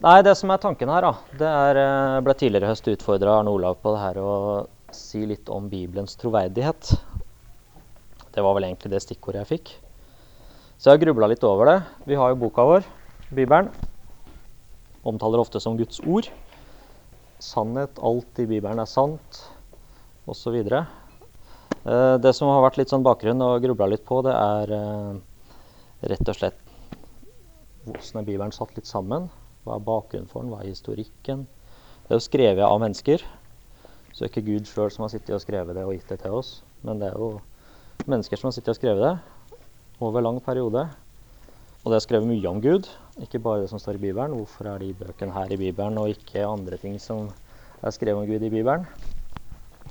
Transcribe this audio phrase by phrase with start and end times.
[0.00, 3.34] Nei, det som er tanken her, da, det er eh, ble tidligere i høst utfordra
[3.36, 4.34] Arne Olav på det her å
[4.96, 6.94] si litt om Bibelens troverdighet.
[8.32, 9.72] Det var vel egentlig det stikkordet jeg fikk.
[10.80, 11.74] Så jeg har grubla litt over det.
[12.08, 12.86] Vi har jo boka vår,
[13.28, 13.68] Bibelen.
[15.04, 16.30] Omtaler ofte som Guds ord.
[17.36, 19.42] Sannhet, alt i Bibelen er sant,
[20.24, 20.56] osv.
[20.64, 25.12] Eh, det som har vært litt sånn bakgrunn og grubla litt på, det er eh,
[26.14, 26.64] rett og slett
[27.84, 29.28] hvordan er Bibelen satt litt sammen.
[29.64, 30.52] Hva er bakgrunnen for den?
[30.52, 31.44] Hva er historikken?
[32.04, 33.22] Det er jo skrevet av mennesker.
[34.10, 36.22] Så det er ikke Gud sjøl som har sittet og skrevet det og gitt det
[36.24, 36.56] til oss.
[36.86, 37.36] Men det er jo
[38.10, 39.14] mennesker som har sittet og skrevet det
[40.00, 40.86] over lang periode.
[41.80, 42.88] Og det er skrevet mye om Gud,
[43.24, 44.34] ikke bare det som står i Bibelen.
[44.36, 47.30] Hvorfor er de bøkene her i Bibelen, og ikke andre ting som
[47.80, 48.84] er skrevet om Gud i Bibelen?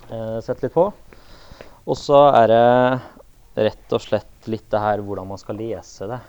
[0.10, 0.86] Eh, sett litt på.
[1.90, 6.20] Og så er det rett og slett litt det her hvordan man skal lese det.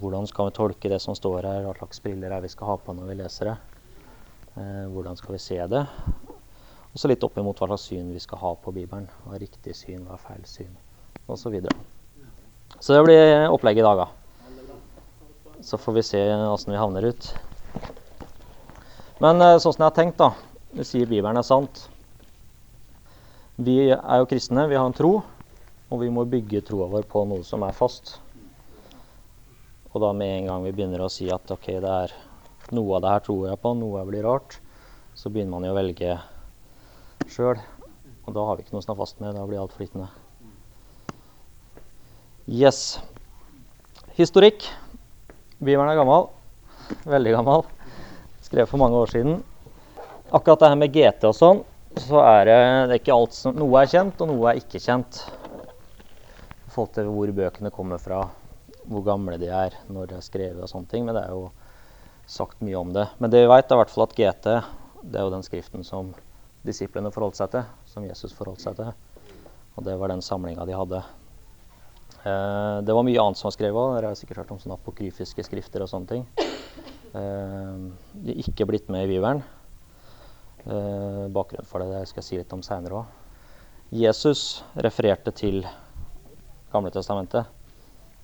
[0.00, 2.74] Hvordan skal vi tolke det som står her, hva slags briller er vi skal ha
[2.82, 3.56] på når vi leser det?
[4.58, 5.82] Eh, hvordan skal vi se det?
[6.94, 9.06] Og så litt opp imot hva slags syn vi skal ha på Bibelen.
[9.22, 10.72] Hva er riktig syn, hva er feil syn,
[11.26, 11.44] osv.
[11.44, 11.76] Så, videre.
[12.78, 15.62] så det blir opplegget i dag, da.
[15.62, 17.30] Så får vi se åssen vi havner ut.
[19.22, 20.32] Men eh, sånn som jeg har tenkt, da
[20.74, 21.84] Du sier Bibelen er sant.
[23.62, 25.20] Vi er jo kristne, vi har en tro,
[25.86, 28.16] og vi må bygge troa vår på noe som er fast.
[29.94, 32.14] Og da med en gang vi begynner å si at ok, det er
[32.74, 34.58] noe av det her tror jeg på, noe blir rart,
[35.14, 36.16] så begynner man jo å velge
[37.30, 37.60] sjøl.
[38.24, 39.36] Og da har vi ikke noe å stå fast med.
[39.36, 40.08] Da blir alt flytende.
[42.50, 42.98] Yes.
[44.18, 44.66] Historikk.
[45.60, 46.26] Bibelen er gammel.
[47.06, 47.66] Veldig gammel.
[48.42, 49.38] Skrevet for mange år siden.
[50.34, 51.60] Akkurat det her med GT og sånn,
[52.02, 52.56] så er det,
[52.90, 55.20] det er ikke alt som Noe er kjent, og noe er ikke kjent.
[56.64, 58.24] I forhold til hvor bøkene kommer fra
[58.88, 61.04] hvor gamle de er når de har skrevet og sånne ting.
[61.06, 61.50] Men det er jo
[62.30, 63.08] sagt mye om det.
[63.20, 64.48] Men det vi vet, er i hvert fall at GT
[65.04, 66.14] det er jo den skriften som
[66.64, 68.92] disiplene forholdt seg til, som Jesus forholdt seg til.
[69.76, 71.00] Og det var den samlinga de hadde.
[72.24, 73.96] Eh, det var mye annet som var skrevet òg.
[73.98, 76.24] Dere har sikkert hørt om sånne apokryfiske skrifter og sånne ting.
[77.14, 77.74] Eh,
[78.14, 79.42] de er ikke blitt med i Bibelen.
[80.64, 83.20] Eh, bakgrunnen for det, det skal jeg si litt om seinere òg.
[83.94, 85.60] Jesus refererte til
[86.72, 87.46] Gamle testamentet.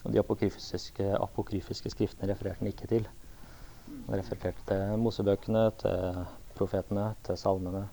[0.05, 3.09] Og de apokryfiske, apokryfiske skriftene refererte han ikke til.
[4.07, 6.23] Han refererte til Mosebøkene, til
[6.57, 7.85] profetene, til salmene.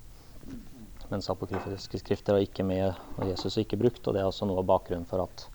[1.11, 4.07] Mens apokryfiske skrifter var ikke med, og Jesus ikke brukt.
[4.07, 5.47] Og det er også noe av bakgrunnen for at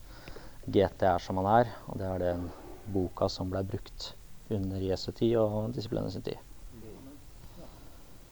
[0.68, 1.72] GT er som han er.
[1.88, 2.46] Og det er den
[2.92, 4.12] boka som ble brukt
[4.52, 6.36] under Jesu tid og disiplene sin tid.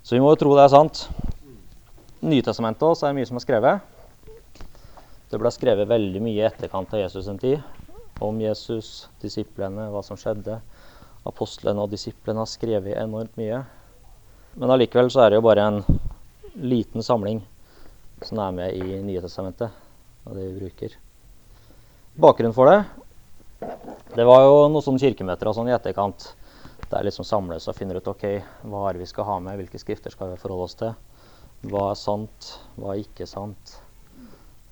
[0.03, 1.07] Så vi må jo tro det er sant.
[2.21, 3.93] Nytestamentet også er mye som er skrevet.
[5.31, 7.61] Det ble skrevet veldig mye i etterkant av Jesus sin tid
[8.25, 10.61] om Jesus, disiplene, hva som skjedde.
[11.29, 13.63] Apostlene og disiplene har skrevet enormt mye.
[14.61, 15.83] Men allikevel så er det jo bare en
[16.61, 17.43] liten samling
[18.27, 19.71] som er med i Nye testamentet,
[20.27, 20.97] og det vi bruker.
[22.21, 22.81] Bakgrunnen for det
[24.17, 26.31] det var jo noe sånn kirkemøter og sånn i etterkant.
[26.91, 28.25] Der liksom samles og finner ut ok,
[28.67, 30.95] hva er det vi skal ha med, hvilke skrifter skal vi forholde oss til.
[31.71, 32.49] Hva er sant,
[32.81, 33.77] hva er ikke sant.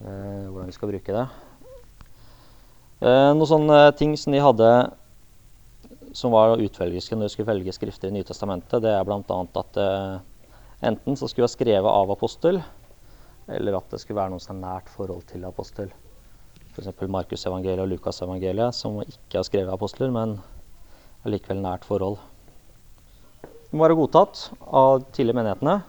[0.00, 1.26] Eh, hvordan vi skal bruke det.
[2.98, 4.68] Eh, noen sånne ting som de hadde
[6.18, 9.36] som var utvelgelske når de skulle velge skrifter i Nytestamentet, det er bl.a.
[9.60, 10.16] at eh,
[10.90, 12.58] enten så skulle det være skrevet av apostel,
[13.54, 15.92] eller at det skulle være noe som er nært forhold til apostel.
[16.72, 16.90] F.eks.
[17.06, 20.34] Markusevangeliet og Lukasevangeliet, som ikke har skrevet apostler, men
[21.22, 22.18] allikevel nært forhold.
[23.68, 25.80] De må være godtatt av tidligere menighetene.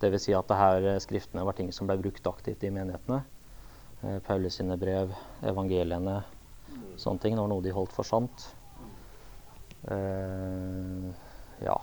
[0.00, 0.28] Dvs.
[0.28, 3.24] Si at dette skriftene var ting som ble brukt aktivt i menighetene.
[4.02, 5.12] Eh, Paulus sine brev,
[5.44, 6.20] evangeliene,
[6.96, 7.36] sånne ting.
[7.36, 8.46] Det var noe de holdt for sant.
[9.80, 11.08] Uh,
[11.64, 11.76] ja.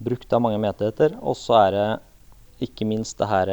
[0.00, 1.16] Brukt av mange menigheter.
[1.20, 1.88] Og så er det
[2.68, 3.52] ikke minst det her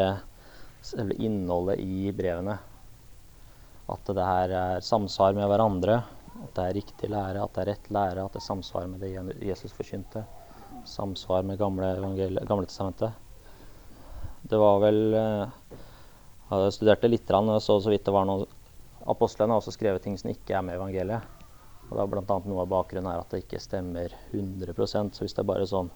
[0.84, 2.58] selve innholdet i brevene.
[3.88, 6.02] At det her er samsvar med hverandre.
[6.44, 9.02] At det er riktig lære, at det er rett lære, at det er samsvar med
[9.02, 10.26] det Jesus forkynte.
[10.88, 11.96] Samsvar med gamle,
[12.48, 13.16] gamle testamentet.
[14.48, 15.56] Det var vel eh,
[16.50, 18.48] jeg studerte litt og så så vidt det var noen
[19.08, 21.24] Apostlene har også skrevet ting som ikke er med i evangeliet.
[21.88, 25.36] Og det blant annet Noe av bakgrunnen er at det ikke stemmer 100% Så hvis
[25.36, 25.92] det er bare sånn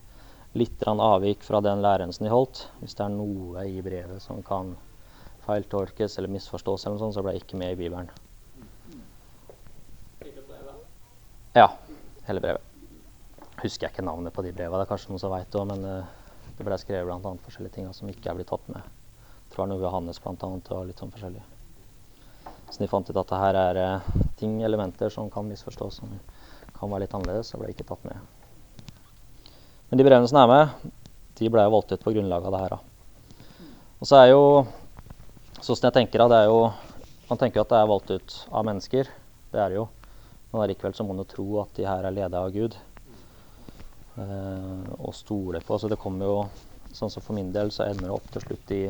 [0.56, 4.42] litt avvik fra den læren som de holdt, hvis det er noe i brevet som
[4.44, 4.74] kan
[5.46, 8.12] feiltolkes eller misforstås, eller noe sånt, så ble det ikke med i Bibelen.
[11.56, 11.70] Ja,
[12.28, 12.68] hele brevet.
[13.64, 15.88] Husker jeg ikke navnet på de brevene, det er kanskje noen som veit òg, men
[15.88, 17.36] uh, det ble skrevet bl.a.
[17.48, 19.01] forskjellige ting som ikke er blitt tatt med
[19.52, 21.42] det var noe Johannes blant annet, og litt sånn forskjellig.
[22.72, 26.14] Så de fant ut at det her er eh, ting, elementer, som kan misforstås, som
[26.78, 28.16] kan være litt annerledes og ble ikke tatt med.
[29.90, 30.92] Men de brevene som er med,
[31.36, 32.78] de ble valgt ut på grunnlag av det her.
[32.78, 33.66] Da.
[34.00, 34.46] Og så er jo
[35.62, 36.72] Sånn jeg tenker det er jo
[37.30, 39.10] Man tenker jo at det er valgt ut av mennesker.
[39.52, 39.84] Det er det jo.
[40.50, 42.74] Men allikevel så må man jo tro at de her er leda av Gud.
[44.16, 45.78] Eh, og stole på.
[45.78, 46.40] Så det kommer jo
[46.92, 48.84] Sånn som for min del så ender det opp til slutt i,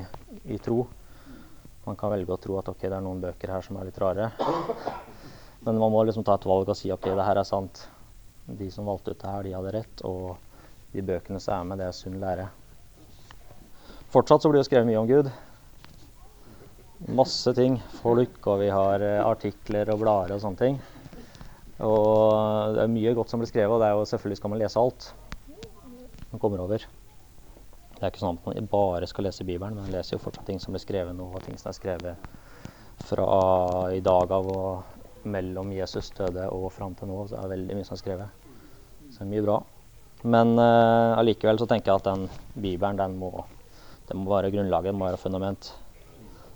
[0.49, 0.83] i tro.
[1.85, 3.99] Man kan velge å tro at ok, det er noen bøker her som er litt
[4.01, 4.31] rare.
[5.65, 7.83] Men man må liksom ta et valg og si ok, det her er sant.
[8.45, 10.03] De som valgte ut det her, de hadde rett.
[10.09, 12.47] Og de bøkene som er med, det er sunn lære.
[14.11, 15.29] Fortsatt så blir det skrevet mye om Gud.
[17.17, 17.77] Masse ting.
[18.01, 20.81] Folk, og vi har eh, artikler og blader og sånne ting.
[21.81, 24.61] Og det er mye godt som blir skrevet, og det er jo selvfølgelig skal man
[24.61, 25.13] lese alt
[26.31, 26.85] man kommer over.
[28.01, 30.47] Det er ikke sånn at man bare skal lese Bibelen, men man leser jo fortsatt
[30.49, 32.31] ting som blir skrevet nå, og ting som er skrevet
[33.05, 33.27] fra
[33.93, 37.19] i dag av og mellom Jesus døde og fram til nå.
[37.27, 38.47] Så det er veldig mye som er skrevet.
[39.11, 39.59] Så det er mye bra.
[40.33, 42.25] Men uh, så tenker jeg at den
[42.55, 43.29] Bibelen den må,
[44.09, 45.69] den må være grunnlaget, den må være fundament.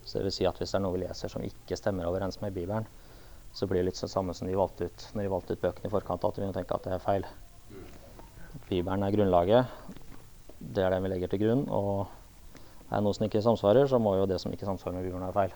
[0.01, 2.41] Så det vil si at hvis det er noe vi leser som ikke stemmer overens
[2.41, 2.89] med Bibelen,
[3.53, 5.89] så blir det litt det samme som de valgte ut når de valgte ut bøkene
[5.89, 7.29] i forkant, at vi må tenke at det er feil.
[8.65, 10.01] Bibelen er grunnlaget,
[10.59, 11.65] det er den vi legger til grunn.
[11.73, 12.05] Og
[12.89, 15.25] er det noe som ikke samsvarer, så må jo det som ikke samsvarer med Bibelen,
[15.25, 15.53] være feil.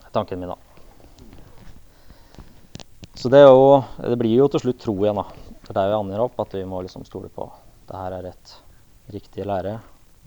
[0.00, 0.58] Det er tanken min, da.
[3.20, 5.26] Så det, jo, det, blir jo til slutt tro igjen, da.
[5.70, 7.46] Det er jo ender opp, at vi må liksom stole på
[7.90, 8.52] det her er rett,
[9.10, 9.76] riktig lære.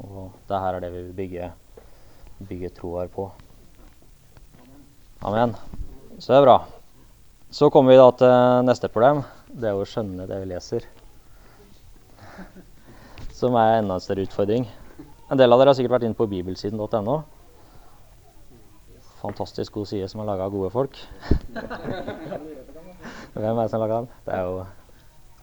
[0.03, 1.51] Og det her er det vi vil bygge,
[2.49, 3.29] bygge troa på.
[5.23, 5.55] Amen.
[6.17, 6.57] Så det er bra.
[7.53, 9.23] Så kommer vi da til neste problem.
[9.47, 10.89] Det er å skjønne det vi leser
[13.43, 14.63] som er enda en større utfordring.
[15.31, 17.15] En del av dere har sikkert vært inne på bibelsiden.no.
[19.19, 20.95] Fantastisk god side som er laga av gode folk.
[23.33, 24.09] Hvem er det som laga den?
[24.27, 24.63] Det er jo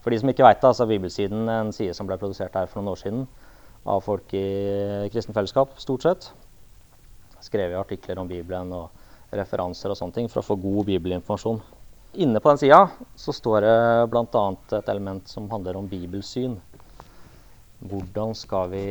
[0.01, 2.69] For de som ikke veit det, så er Bibelsiden en side som ble produsert her
[2.69, 3.25] for noen år siden
[3.85, 4.45] av folk i
[5.13, 6.31] kristen fellesskap, stort sett.
[7.41, 11.61] Skrevet artikler om Bibelen og referanser og sånne ting for å få god bibelinformasjon.
[12.25, 12.81] Inne på den sida
[13.15, 13.77] så står det
[14.11, 14.45] bl.a.
[14.79, 16.57] et element som handler om bibelsyn.
[17.81, 18.81] Hvordan skal vi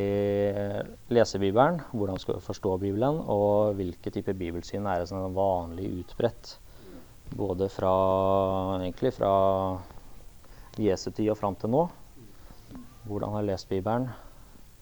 [1.14, 5.36] lese Bibelen, hvordan skal vi forstå Bibelen, og hvilke typer bibelsyn er det som er
[5.36, 6.56] vanlig utbredt?
[7.38, 7.92] Både fra,
[8.80, 9.30] egentlig fra
[10.82, 11.84] Jesu tid og fram til nå.
[13.06, 14.10] Hvordan har lest Bibelen?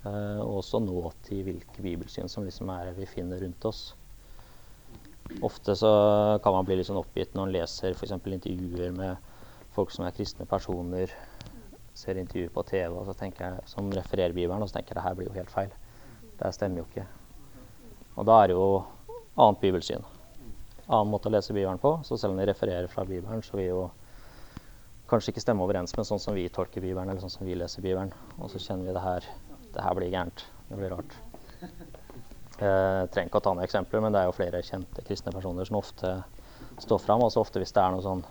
[0.07, 3.91] Eh, og også nå til hvilke bibelsyn som liksom er vi finner rundt oss.
[5.45, 5.91] Ofte så
[6.41, 8.17] kan man bli litt sånn oppgitt når man leser f.eks.
[8.17, 9.35] intervjuer med
[9.77, 11.13] folk som er kristne personer
[11.99, 15.01] ser intervjuer på TV og så tenker jeg, som refererer Bibelen, og så tenker jeg
[15.01, 15.73] det her blir jo helt feil.
[16.39, 17.07] Det stemmer jo ikke.
[18.19, 18.69] Og da er det jo
[19.39, 20.05] annet bibelsyn.
[20.89, 21.99] Annen måte å lese Bibelen på.
[22.07, 23.83] Så selv om de refererer fra Bibelen, så vil jo
[25.11, 27.85] kanskje ikke stemme overens med sånn som vi tolker Bibelen, eller sånn som vi leser
[27.85, 28.13] Bibelen.
[28.39, 29.29] Og så kjenner vi det her
[29.69, 30.47] Det her blir gærent.
[30.71, 31.13] Det blir rart.
[32.59, 35.69] Jeg trenger ikke å ta noen eksempler, men det er jo flere kjente kristne personer
[35.69, 36.15] som ofte
[36.81, 37.23] står fram.
[37.23, 38.25] Også ofte hvis det er noe sånn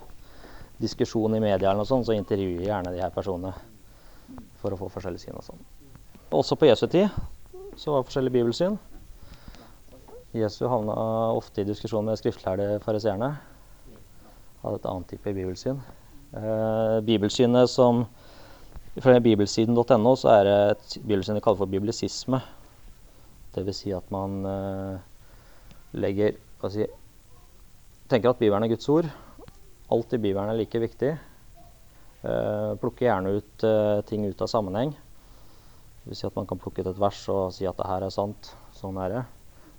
[0.81, 3.53] diskusjon i media, eller noe sånt, så intervjuer gjerne de her personene
[4.61, 5.39] for å få forskjellige syn.
[5.39, 5.65] og sånn.
[6.37, 7.09] Også på Jesu tid
[7.77, 8.77] så var det forskjellige bibelsyn.
[10.37, 10.95] Jesu havna
[11.37, 13.31] ofte i diskusjon med skriftlærde fariseerne.
[14.63, 15.79] Hadde et annet type bibelsyn.
[16.35, 18.05] Eh, bibelsynet som
[18.97, 22.39] Ifølge bibelsiden.no så er det et bibelsyn de kaller for biblisisme.
[23.53, 23.81] Dvs.
[23.83, 24.95] Si at man eh,
[26.01, 26.33] legger
[26.73, 26.87] si,
[28.09, 29.05] tenker at Bibelen er Guds ord,
[29.87, 31.13] Alt i Bibelen er like viktig.
[32.19, 34.89] Uh, plukke gjerne ut uh, ting ut av sammenheng.
[34.91, 38.03] Det vil si at man kan plukke ut et vers og si at det her
[38.03, 39.21] er sant, sånn er det.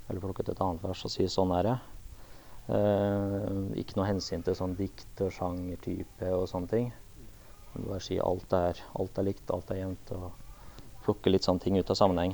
[0.09, 1.75] Eller plukke ut et annet vers og si sånn er det.
[2.69, 6.89] Uh, ikke noe hensyn til sånn dikt og sjangertype og sånne ting.
[7.77, 11.77] Bare si alt er, alt er likt, alt er jevnt, og plukke litt sånne ting
[11.77, 12.33] ut av sammenheng.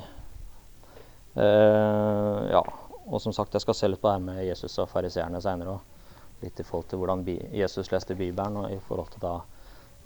[1.34, 2.62] ja,
[3.10, 5.74] og som sagt, jeg skal se litt på det her med Jesus og fariseerne seinere
[5.74, 5.93] òg
[6.42, 7.24] litt i forhold til hvordan
[7.54, 9.38] Jesus leste Bibelen, og i forhold til da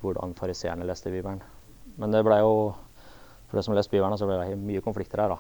[0.02, 1.42] hvordan fariseerne leste Bibelen.
[1.99, 2.52] Men det ble jo
[3.49, 5.35] for det som leste Bibelen, så ble det mye konflikter her.
[5.35, 5.38] da.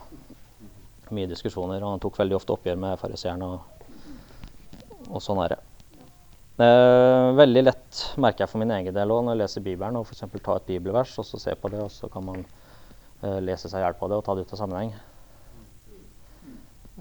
[1.12, 3.48] Mye diskusjoner, og han tok veldig ofte oppgjør med fariseerne.
[3.48, 5.58] Og, og sånn er det.
[6.58, 10.08] Eh, veldig lett merker jeg for min egen del òg når jeg leser Bibelen, og
[10.08, 10.24] f.eks.
[10.42, 13.78] ta et bibelvers og så se på det, og så kan man eh, lese seg
[13.78, 14.90] i hjel på det og ta det ut av sammenheng.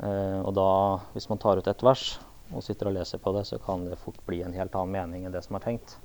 [0.04, 0.70] Eh, og da,
[1.16, 2.06] hvis man tar ut et vers,
[2.54, 5.26] og sitter og leser på det, så kan det fort bli en helt annen mening
[5.28, 5.98] enn det som er tenkt.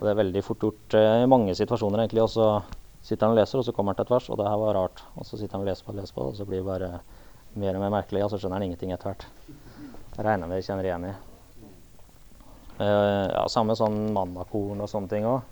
[0.00, 2.24] Og det er veldig fort gjort eh, i mange situasjoner, egentlig.
[2.24, 2.46] Og så
[3.04, 4.78] sitter han og leser, og så kommer han til et vers, og det her var
[4.78, 5.02] rart.
[5.20, 6.92] Og så sitter han og leser på og leser på og så blir det bare
[7.60, 9.26] mer og mer merkelig, og så skjønner han ingenting etter hvert.
[10.16, 11.14] Det regner med vi kjenner igjen i.
[12.80, 15.44] Eh, ja, samme sånn mandakorn og sånne ting òg.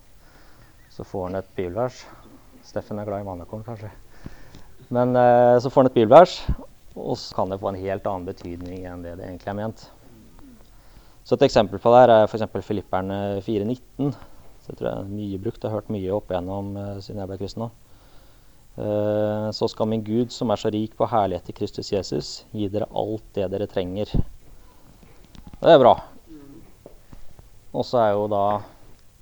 [0.97, 2.00] Så får han et bibelvers.
[2.64, 3.93] Steffen er glad i mandakorn, kanskje.
[4.88, 6.38] Men eh, så får han et bibelvers,
[6.99, 9.85] og så kan det få en helt annen betydning enn det det egentlig er ment.
[11.28, 12.47] Så et eksempel på det her er f.eks.
[12.64, 14.14] Filipperne 4.19.
[14.62, 15.61] Så jeg tror jeg er mye brukt.
[15.61, 17.67] Jeg har hørt mye opp igjennom uh, siden jeg ble kristen.
[18.78, 22.71] Uh, så skal min Gud, som er så rik på herlighet i Kristus Jesus, gi
[22.73, 24.14] dere alt det dere trenger.
[25.59, 25.95] Det er bra.
[27.76, 28.43] Og så er jo da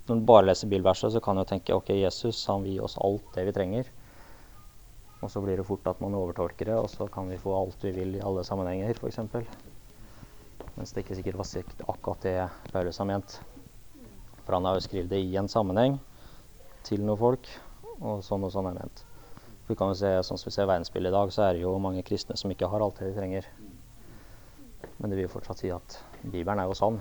[0.06, 2.95] Når du bare leser bilverset, så kan du tenke ok, Jesus han vil gi oss
[3.02, 3.88] alt det vi trenger.
[5.25, 7.85] Og så blir det fort at man overtolker det, og så kan vi få alt
[7.87, 9.23] vi vil i alle sammenhenger, f.eks.
[10.76, 12.37] Mens det ikke sikkert var akkurat det
[12.73, 13.38] Paulus har ment.
[14.44, 15.96] For han har jo skrevet det i en sammenheng
[16.87, 17.49] til noen folk,
[17.96, 19.06] og sånn og sånn er ment.
[19.66, 21.73] Vi kan jo se, sånn som vi ser verdensbildet i dag, så er det jo
[21.82, 23.49] mange kristne som ikke har alt det de trenger.
[25.00, 27.00] Men det vil jo fortsatt si at Bibelen er jo sann.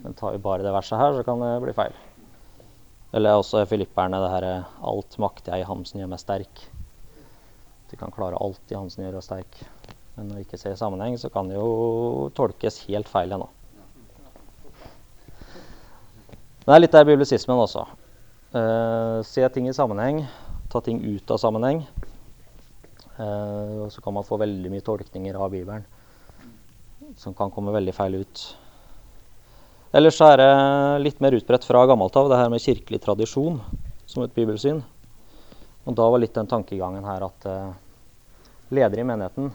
[0.00, 1.94] Men tar vi bare det verset her, så kan det bli feil.
[3.14, 4.50] Eller også filipperne, det her
[4.86, 6.64] Alt makter jeg i ham som gjør meg sterk.
[7.90, 9.62] Du kan klare alt i ham som gjør deg sterk.
[10.14, 13.48] Men når vi ikke ser sammenheng, så kan det jo tolkes helt feil ennå.
[16.60, 17.86] Det er litt der biblisismen også.
[18.54, 20.22] Uh, se ting i sammenheng,
[20.70, 21.82] ta ting ut av sammenheng.
[23.18, 25.86] Uh, og så kan man få veldig mye tolkninger av Bibelen
[27.18, 28.44] som kan komme veldig feil ut.
[29.96, 30.50] Ellers er det
[31.02, 33.58] litt mer utbredt fra gammelt av, det her med kirkelig tradisjon
[34.06, 34.84] som et bibelsyn.
[35.88, 37.72] Og da var litt den tankegangen her at uh,
[38.74, 39.50] ledere i menigheten,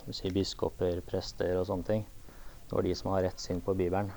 [0.00, 0.22] dvs.
[0.22, 2.04] Si biskoper, prester og sånne ting,
[2.68, 4.10] det var de som har rett syn på Bibelen.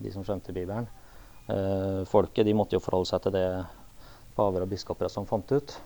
[0.00, 0.88] De som skjønte Bibelen.
[1.48, 3.48] Uh, folket de måtte jo forholde seg til det
[4.34, 5.76] paver og biskoper som fant ut.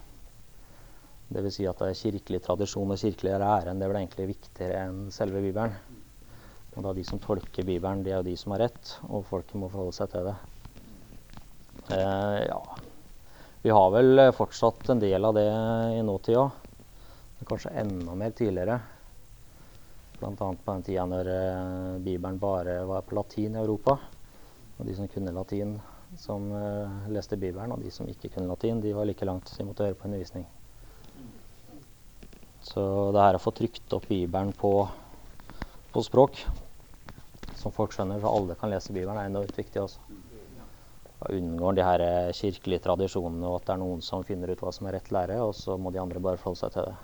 [1.29, 1.59] Dvs.
[1.59, 5.43] Si at det er kirkelig tradisjon og kirkelig æren det ble egentlig viktigere enn selve
[5.45, 5.75] Bibelen.
[6.77, 9.59] Og da de som tolker Bibelen, de er jo de som har rett, og folket
[9.59, 10.37] må forholde seg til det.
[11.97, 12.61] Eh, ja.
[13.62, 15.49] Vi har vel fortsatt en del av det
[15.99, 16.50] i nåtida.
[17.49, 18.81] Kanskje enda mer tidligere.
[20.21, 20.31] Bl.a.
[20.37, 23.97] på den tida når eh, Bibelen bare var på latin i Europa.
[24.79, 25.75] Og de som kunne latin,
[26.19, 29.59] som eh, leste Bibelen, og de som ikke kunne latin, de var like langt, så
[29.62, 30.47] de måtte høre på undervisning.
[32.62, 32.83] Så
[33.15, 34.73] det her å få trykt opp Bibelen på,
[35.91, 36.45] på språk
[37.59, 40.03] som folk skjønner, så alle kan lese Bibelen, er enormt viktig også.
[41.19, 44.61] Da unngår de her eh, kirkelige tradisjonene og at det er noen som finner ut
[44.63, 46.99] hva som er rett lære, og så må de andre bare forholde seg til det.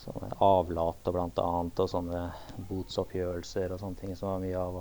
[0.00, 2.22] Sånne avlat og blant annet, og sånne
[2.70, 4.80] botsoppgjørelser og sånne ting som var mye av.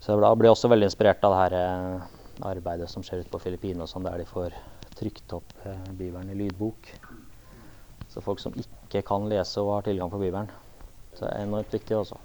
[0.00, 2.10] Så jeg ble også veldig inspirert av det her eh,
[2.50, 4.56] arbeidet som skjer ute på Filippinene, sånn, der de får
[4.98, 6.90] trykt opp eh, Bibelen i lydbok.
[8.10, 10.50] Så folk som ikke kan lese og har tilgang på Bibelen.
[11.14, 12.18] Så det er enormt viktig også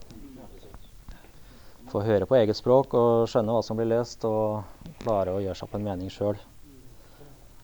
[1.92, 4.64] få høre på eget språk og skjønne hva som blir lest, og
[5.04, 6.40] klare å gjøre seg opp en mening sjøl.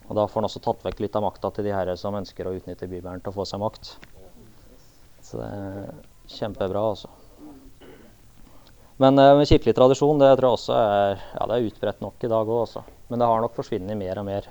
[0.09, 2.47] Og da får han også tatt vekk litt av makta til de herre som ønsker
[2.47, 3.93] å utnytte Bibelen til å få seg makt.
[5.23, 5.91] Så det er
[6.31, 7.11] kjempebra, altså.
[9.01, 12.29] Men eh, kirkelig tradisjon det tror jeg også er, ja, det er utbredt nok i
[12.29, 12.83] dag òg, også.
[13.09, 14.49] Men det har nok forsvunnet mer og mer.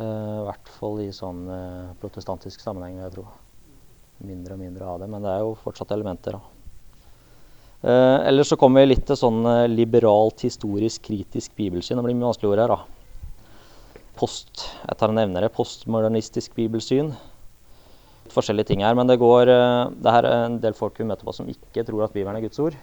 [0.00, 3.26] Eh, I hvert fall i sånn eh, protestantisk sammenheng, jeg tro.
[4.24, 5.10] Mindre og mindre av det.
[5.12, 6.40] Men det er jo fortsatt elementer.
[6.40, 6.59] da.
[7.82, 11.96] Eh, ellers så kommer vi litt til sånn eh, liberalt, historisk, kritisk bibelsyn.
[11.96, 14.02] Det blir mye vanskelige ord her, da.
[14.20, 15.52] Post, jeg tar og nevner det.
[15.56, 17.14] Postmodernistisk bibelsyn.
[18.34, 18.98] Forskjellige ting her.
[18.98, 21.86] Men det går eh, Det her er en del folk vi møter på som ikke
[21.88, 22.76] tror at Bibelen er Guds ord.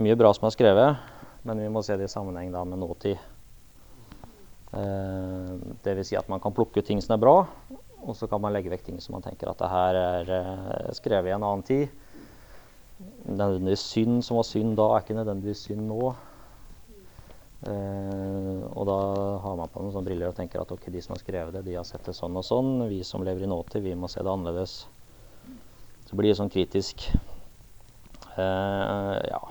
[0.00, 1.04] Mye bra som er skrevet,
[1.44, 3.20] men vi må se det i sammenheng da med nåtid.
[4.72, 6.14] Eh, Dvs.
[6.14, 7.42] Si at man kan plukke ut ting som er bra,
[8.00, 11.28] og så kan man legge vekk ting som man tenker at det her er skrevet
[11.28, 11.90] i en annen tid
[13.26, 16.10] nødvendigvis synd som var synd da, er ikke nødvendigvis synd nå.
[17.60, 18.98] Eh, og da
[19.44, 21.64] har man på noen sånne briller og tenker at ok, de som har skrevet det,
[21.66, 22.86] de har sett det sånn og sånn.
[22.88, 24.84] Vi som lever i nåtid, vi må se det annerledes.
[26.08, 27.08] Så blir det sånn kritisk.
[28.34, 29.42] Eh, ja.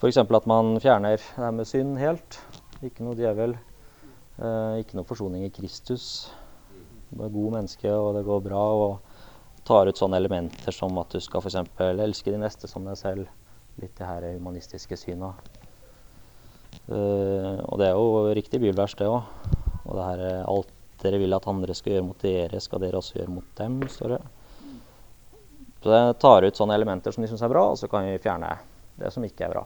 [0.00, 0.16] F.eks.
[0.22, 2.40] at man fjerner det her med synd helt.
[2.86, 3.52] Ikke noe djevel.
[4.40, 6.30] Eh, ikke noe forsoning i Kristus.
[7.10, 8.64] Du er god menneske, og det går bra.
[8.86, 9.09] og
[9.70, 11.60] tar ut sånne elementer som at du skal f.eks.
[11.78, 13.30] elske de neste som deg selv.
[13.80, 15.30] Litt det her humanistiske syna.
[16.90, 19.22] Uh, og det er jo riktig bibelvers, det òg.
[19.86, 23.20] Og det her alt dere vil at andre skal gjøre mot dere, skal dere også
[23.20, 24.20] gjøre mot dem, står det.
[25.80, 28.20] Så det tar ut sånne elementer som de syns er bra, og så kan vi
[28.20, 28.52] fjerne
[29.00, 29.64] det som ikke er bra.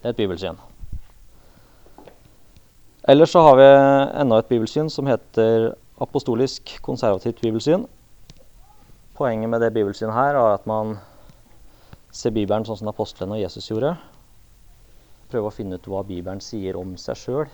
[0.00, 0.58] Det er et bibelsyn.
[3.12, 3.68] Ellers så har vi
[4.22, 7.86] enda et bibelsyn som heter apostolisk konservativt bibelsyn.
[9.12, 10.94] Poenget med det bibelsynet her er at man
[12.12, 13.90] ser Bibelen sånn som apostlene og Jesus gjorde.
[15.28, 17.52] Prøve å finne ut hva Bibelen sier om seg sjøl.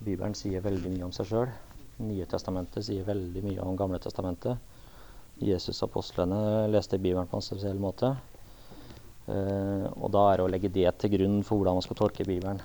[0.00, 1.52] Bibelen sier veldig mye om seg sjøl.
[2.00, 4.56] Nye testamentet sier veldig mye om Gamle testamentet.
[5.40, 8.14] Jesus og apostlene leste Bibelen på en spesiell måte.
[9.28, 12.24] Uh, og da er det å legge det til grunn for hvordan man skal tolke
[12.24, 12.64] Bibelen.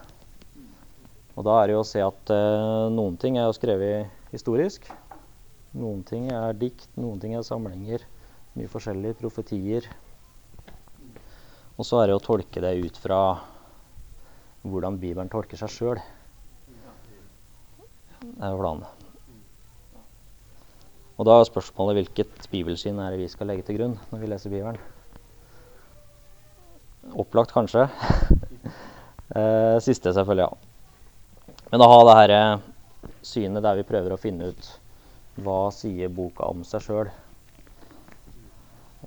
[1.36, 4.88] Og da er det jo å se at uh, noen ting er jo skrevet historisk.
[5.76, 8.04] Noen ting er dikt, noen ting er samlinger.
[8.56, 9.18] Mye forskjellig.
[9.20, 9.90] Profetier.
[11.76, 13.20] Og så er det å tolke det ut fra
[14.66, 16.00] hvordan Bibelen tolker seg sjøl.
[18.24, 18.88] Det er planen.
[21.16, 24.32] Og da er spørsmålet hvilket bibelsyn er det vi skal legge til grunn når vi
[24.32, 24.80] leser Bibelen.
[27.20, 27.86] Opplagt kanskje.
[29.38, 31.60] eh, siste selvfølgelig, ja.
[31.72, 32.66] Men å ha det her eh,
[33.24, 34.74] synet der vi prøver å finne ut
[35.36, 37.10] hva sier boka om seg sjøl.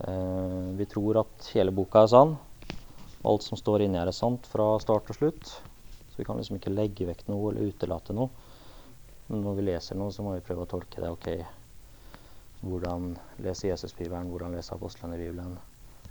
[0.04, 2.36] Eh, vi tror at hele boka er sann.
[3.26, 5.54] Alt som står inni her, er sant fra start til slutt.
[6.10, 8.28] Så vi kan liksom ikke legge vekk noe eller utelate noe.
[9.28, 11.10] Men når vi leser noe, så må vi prøve å tolke det.
[11.10, 11.28] ok,
[12.62, 13.12] hvordan
[13.44, 14.30] leser Jesus Bibelen?
[14.30, 15.58] Hvordan leser apostlene Bibelen?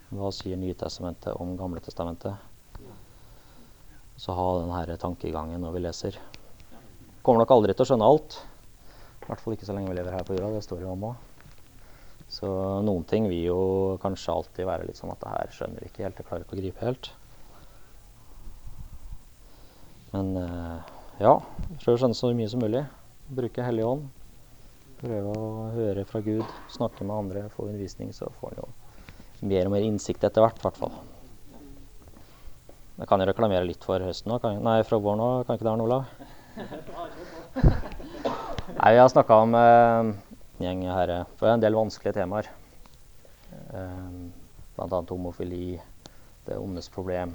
[0.09, 2.35] Hva sier Nytestamentet om Gamle testamentet?
[4.17, 6.19] Så ha denne tankegangen når vi leser.
[7.21, 8.37] Kommer nok aldri til å skjønne alt.
[9.27, 10.53] I hvert fall ikke så lenge vi lever her på jorda.
[10.55, 11.15] Det står jo om òg.
[12.31, 12.47] Så
[12.83, 13.61] noen ting vil jo
[13.99, 16.19] kanskje alltid være litt sånn at det her skjønner vi ikke helt.
[16.19, 17.09] Jeg klarer ikke å gripe helt.
[20.13, 20.93] Men eh,
[21.25, 21.33] ja,
[21.83, 22.85] prøve å skjønne så mye som mulig.
[23.27, 24.07] Bruke Hellig Ånd.
[25.01, 28.71] Prøve å høre fra Gud, snakke med andre, få undervisning, så får en jo
[29.51, 30.95] mer og mer innsikt etter hvert, i hvert fall.
[32.97, 34.47] Jeg kan jo reklamere litt for høsten òg.
[34.63, 35.43] Nei, fra våren òg.
[35.45, 37.83] Kan ikke det, Arne Olav?
[38.87, 40.13] Nei, vi har snakka om en
[40.63, 42.47] gjeng her for en del vanskelige temaer.
[43.75, 44.05] Eh,
[44.77, 45.01] Bl.a.
[45.09, 45.75] homofili,
[46.47, 47.33] det ondes problem,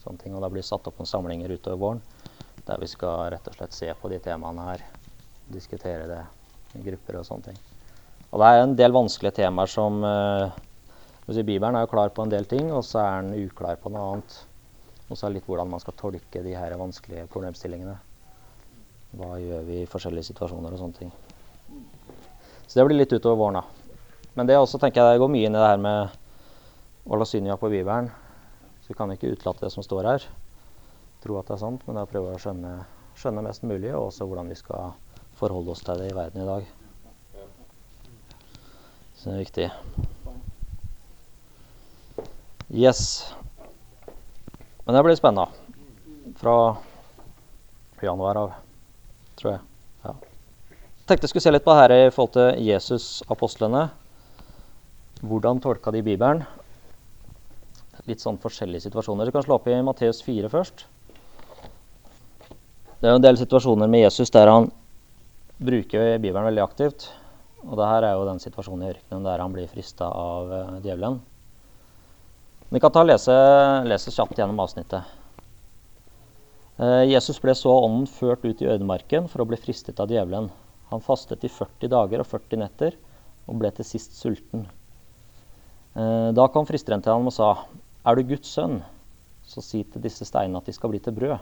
[0.00, 0.32] sånne ting.
[0.32, 2.02] Og det blir satt opp noen samlinger utover våren
[2.64, 4.88] der vi skal rett og slett se på de temaene her.
[5.52, 6.24] Diskutere det
[6.80, 7.60] i grupper og sånne ting.
[8.30, 12.32] Og det er en del vanskelige temaer som si, Bibelen er jo klar på en
[12.32, 14.44] del ting, og så er den uklar på noe annet.
[15.10, 18.00] Og så er det litt hvordan man skal tolke de her vanskelige problemstillingene.
[19.18, 21.12] Hva gjør vi i forskjellige situasjoner og sånne ting.
[22.66, 23.90] Så det blir litt utover våren, da.
[24.38, 26.14] Men det også tenker jeg går mye inn i det her med
[27.10, 28.10] å la har på Bibelen.
[28.82, 30.26] Så vi kan ikke utelate det som står her.
[31.20, 32.84] Tro at det er sant, men å prøve å skjønne,
[33.18, 34.94] skjønne mest mulig, og også hvordan vi skal
[35.40, 36.70] forholde oss til det i verden i dag.
[39.18, 39.68] Så det er viktig.
[42.70, 43.34] Yes.
[44.86, 45.50] Men det blir spennende.
[46.38, 46.76] Fra
[48.00, 48.54] januar av,
[49.40, 49.62] tror jeg.
[50.04, 50.14] Ja.
[51.08, 53.88] Tenkte jeg skulle se litt på her i forhold til Jesus-apostlene.
[55.20, 56.44] Hvordan tolka de Bibelen?
[58.08, 59.28] Litt sånn forskjellige situasjoner.
[59.28, 60.86] Du kan slå opp i Matteus 4 først.
[63.00, 64.70] Det er jo en del situasjoner med Jesus der han
[65.60, 67.08] bruker Bibelen veldig aktivt.
[67.66, 70.78] Og det her er jo den situasjonen i ørkenen der han blir frista av uh,
[70.80, 71.20] djevelen.
[72.70, 73.34] Vi kan ta lese,
[73.88, 75.19] lese kjapt gjennom avsnittet.
[76.80, 80.48] Uh, Jesus ble så ånden ført ut i ødemarken for å bli fristet av djevelen.
[80.90, 82.96] Han fastet i 40 dager og 40 netter
[83.46, 84.64] og ble til sist sulten.
[85.92, 87.52] Uh, da kom fristeren til ham og sa,
[88.06, 88.80] Er du Guds sønn,
[89.44, 91.38] så si til disse steinene at de skal bli til brød.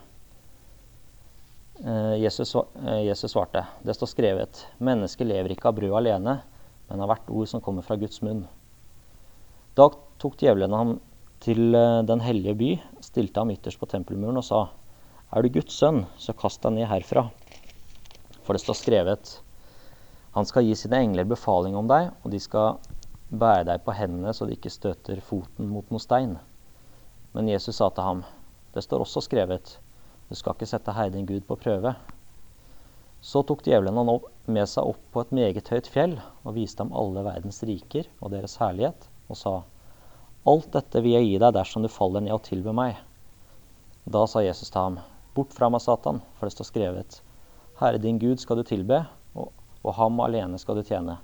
[1.85, 6.40] Eh, Jesus, eh, Jesus, svarte, det står skrevet, mennesket lever ikke av brød alene,
[6.88, 8.42] men av hvert ord som kommer fra Guds munn.
[9.79, 9.87] Da
[10.18, 10.96] tok djevelen ham
[11.44, 12.70] til eh, den hellige by,
[13.05, 14.64] stilte ham ytterst på tempelmuren og sa,
[15.29, 17.27] er du Guds sønn, så kast deg ned herfra.
[18.47, 19.33] For det står skrevet,
[20.33, 22.79] han skal gi sine engler befaling om deg, og de skal
[23.29, 26.37] bære deg på hendene så de ikke støter foten mot noen stein.
[27.37, 28.23] Men Jesus sa til ham,
[28.73, 29.75] det står også skrevet,
[30.29, 31.95] du skal ikke sette Herren Gud på prøve.
[33.21, 36.14] Så tok djevelen han opp, med seg opp på et meget høyt fjell
[36.45, 39.55] og viste ham alle verdens riker og deres herlighet, og sa,
[40.49, 42.97] Alt dette vil jeg gi deg dersom du faller ned og tilber meg.
[44.09, 45.01] Da sa Jesus til ham,
[45.38, 47.20] Bort fra meg, Satan, for det står skrevet,
[47.79, 49.05] Herre din Gud skal du tilbe,
[49.38, 49.53] og,
[49.85, 51.20] og ham alene skal du tjene.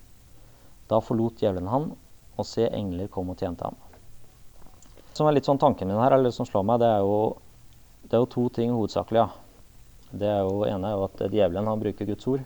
[0.90, 1.90] Da forlot djevelen han,
[2.34, 3.78] og se, engler kom og tjente ham.
[5.02, 7.18] Det som er litt sånn tanken min her, eller som slår meg, det er jo
[8.04, 9.24] det er jo to ting hovedsakelig.
[9.24, 9.28] ja.
[10.14, 12.42] Det er jo ene er jo at djevelen han bruker Guds ord.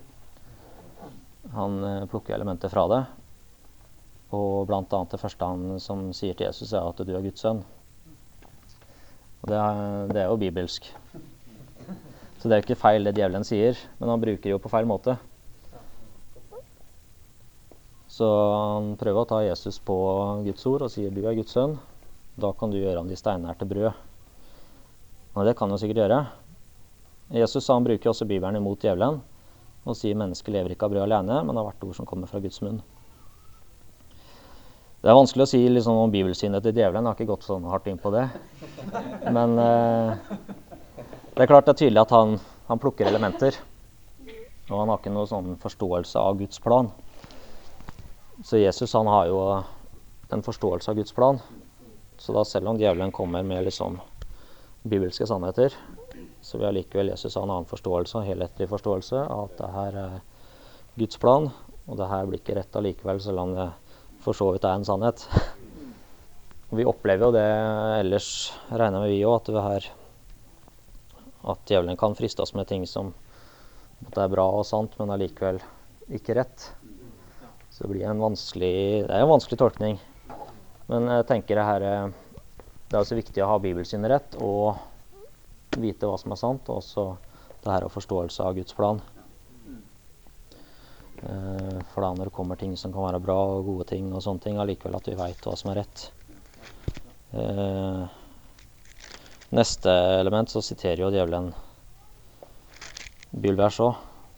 [1.52, 3.00] Han eh, plukker elementer fra det.
[4.36, 7.42] Og blant annet det første han som sier til Jesus, er at du er Guds
[7.42, 7.64] sønn.
[9.42, 10.88] Og det er, det er jo bibelsk.
[12.38, 14.86] Så det er jo ikke feil det djevelen sier, men han bruker jo på feil
[14.86, 15.16] måte.
[18.18, 19.96] Så han prøver å ta Jesus på
[20.46, 21.76] Guds ord og sier du er Guds sønn.
[22.38, 23.90] Da kan du gjøre om de steinene til brød.
[25.34, 26.20] Og det kan jo sikkert gjøre.
[27.34, 29.20] Jesus han bruker også Bibelen imot djevelen
[29.88, 32.40] og sier mennesket lever ikke av brød alene, men av hvert ord som kommer fra
[32.44, 32.80] Guds munn.
[34.98, 37.06] Det er vanskelig å si liksom, om bibelsynet til djevelen.
[37.06, 38.24] Jeg har ikke gått sånn hardt inn på det.
[39.30, 40.32] Men eh,
[41.38, 42.32] det er klart det er tydelig at han,
[42.66, 43.54] han, plukker elementer.
[44.66, 46.88] Og han har ikke noen sånn forståelse av Guds plan.
[48.42, 49.36] Så Jesus han har jo
[50.34, 51.38] en forståelse av Guds plan.
[52.18, 54.00] Så da selv om djevelen kommer med liksom
[54.82, 55.76] bibelske sannheter,
[56.42, 60.00] så vil allikevel Jesus ha en annen forståelse, en helhetlig forståelse av at det her
[60.02, 60.18] er
[60.98, 61.46] Guds plan,
[61.86, 63.68] og det her blir ikke rett allikevel, selv om det
[64.26, 65.22] for så vidt er en sannhet.
[66.74, 67.46] Vi opplever jo det
[68.02, 69.86] ellers, regner med vi òg, at, her,
[71.42, 73.12] at djevelen kan friste oss med ting som
[74.14, 75.60] er bra og sant, men allikevel
[76.14, 76.70] ikke rett.
[77.70, 79.98] Så det blir en vanskelig, det er en vanskelig tolkning.
[80.88, 81.82] Men jeg tenker det her
[82.88, 84.78] Det er også viktig å ha bibelsynet rett og
[85.76, 87.04] vite hva som er sant, og også
[87.60, 89.02] det her å forståelse av Guds plan.
[91.18, 94.22] Eh, for da når det kommer ting som kan være bra og gode ting, og
[94.24, 96.08] sånne ting, allikevel at vi veit hva som er rett.
[99.50, 101.52] Neste element så siterer jo djevelen
[103.32, 103.96] Bylvers òg.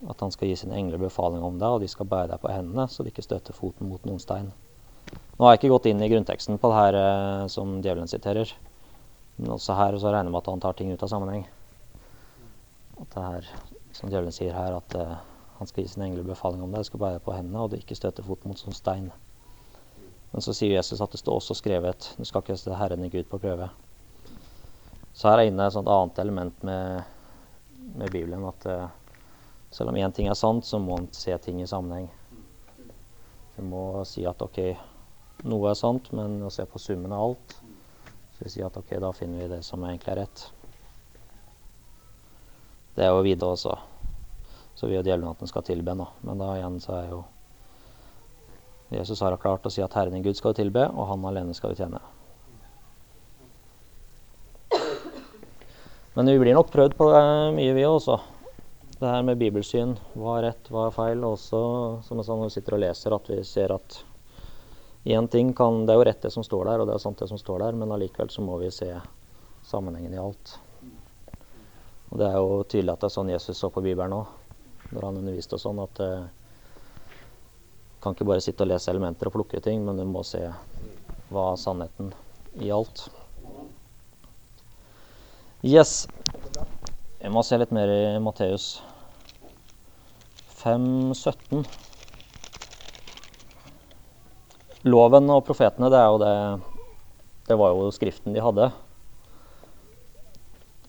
[0.09, 2.49] At han skal gi sine engler befaling om deg, og de skal bære deg på
[2.49, 4.47] hendene, så de ikke støter foten mot noen stein.
[5.11, 8.55] Nå har jeg ikke gått inn i grunnteksten på det her eh, som djevelen siterer.
[9.37, 11.45] Men også her så regner jeg med at han tar ting ut av sammenheng.
[13.01, 13.51] At det her,
[13.97, 15.15] som djevelen sier her, at eh,
[15.59, 17.75] han skal gi sine engler befaling om deg, de skal bære deg på hendene, og
[17.75, 19.13] du ikke støter foten mot noen stein.
[20.31, 23.13] Men så sier Jesus at det står også skrevet du skal ikke sette Herren i
[23.13, 23.69] Gud på prøve.
[25.21, 27.03] Så her er inne et sånt annet element med,
[27.93, 28.45] med Bibelen.
[28.49, 28.87] At uh,
[29.69, 32.07] selv om én ting er sant, så må man se ting i sammenheng.
[33.59, 34.63] Du må si at OK,
[35.45, 37.53] noe er sant, men å se på summen av alt,
[38.33, 40.45] så vi sier at OK, da finner vi det som egentlig er rett.
[42.97, 43.75] Det er jo videre også.
[44.73, 46.07] Så vi jo djevelen at den skal tilbe nå.
[46.25, 47.21] Men da igjen så er jo
[48.91, 51.53] Jesus har klart å si at Herren din Gud skal vi tilbe, og Han alene
[51.55, 52.01] skal vi tjene.
[56.15, 58.17] Men vi blir nok prøvd på det mye, vi også.
[58.99, 59.93] Det her med bibelsyn.
[60.19, 61.23] Hva er rett, hva er feil?
[61.25, 61.61] Også
[62.07, 64.01] som jeg sa når vi sitter og leser, at vi ser at
[65.05, 67.19] én ting kan Det er jo rett det som står der, og det er sant
[67.19, 68.91] det som står der, men allikevel så må vi se
[69.65, 70.59] sammenhengen i alt.
[72.11, 74.37] Og det er jo tydelig at det er sånn Jesus så på Bibelen òg
[74.91, 76.25] når han underviste oss sånn at eh,
[78.03, 80.43] kan ikke bare sitte og lese elementer og plukke ting, men du må se
[81.31, 82.11] hva er sannheten
[82.59, 83.07] i alt.
[85.61, 86.07] Yes.
[87.21, 88.79] Jeg må se litt mer i Matteus
[90.63, 91.67] 5,17.
[94.89, 96.31] Loven og profetene, det, det,
[97.51, 98.71] det var jo skriften de hadde.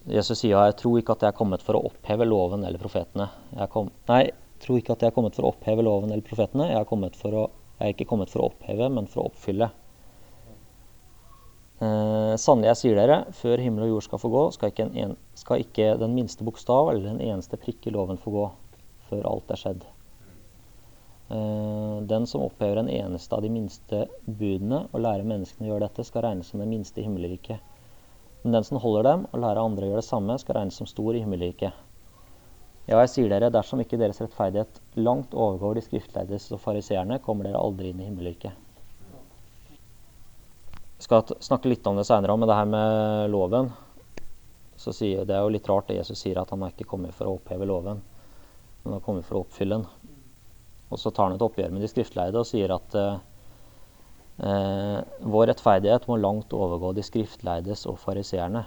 [0.08, 3.28] Jesus sier jeg tror ikke at jeg er kommet for å oppheve loven eller profetene.
[3.60, 4.24] Jeg kom, nei,
[4.64, 6.72] tror ikke at jeg er kommet for å oppheve loven eller profetene.
[6.72, 7.44] Jeg, å,
[7.76, 9.68] jeg er ikke kommet for å oppheve, men for å oppfylle.
[11.82, 15.15] Eh, sannelig, jeg sier dere, før himmel og jord skal få gå, skal ikke, en,
[15.34, 18.44] skal ikke den minste bokstav eller den eneste prikk i loven få gå,
[19.10, 19.88] før alt er skjedd.
[21.34, 25.88] Eh, den som opphever en eneste av de minste budene og lærer menneskene å gjøre
[25.88, 27.65] dette, skal regnes som den minste i himmelriket.
[28.44, 30.89] Men den som holder dem og lærer andre å gjøre det samme, skal regnes som
[30.89, 31.88] stor i himmelriket.
[32.89, 37.50] Ja, jeg sier dere, dersom ikke deres rettferdighet langt overgår de skriftleides og fariseerne, kommer
[37.50, 38.70] dere aldri inn i himmelriket.
[41.02, 43.72] Jeg skal snakke litt om det seinere, men det her med loven
[44.78, 47.14] så sier, Det er jo litt rart det Jesus sier, at han er ikke kommet
[47.18, 48.00] for å oppheve loven,
[48.82, 50.14] men han er kommet for å oppfylle den.
[50.90, 53.20] Og så tar han et oppgjør med de skriftleide og sier at uh,
[54.42, 58.64] Eh, vår rettferdighet må langt overgå de skriftleides og fariseerne.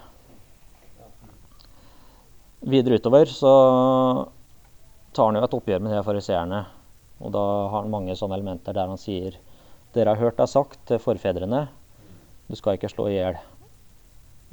[2.64, 3.54] Videre utover så
[5.14, 6.60] tar han jo et oppgjør med de fariseerne.
[7.24, 7.42] Og da
[7.72, 9.40] har han mange sånne elementer der han sier
[9.94, 11.68] Dere har hørt det sagt til forfedrene,
[12.48, 13.38] du skal ikke slå i hjel.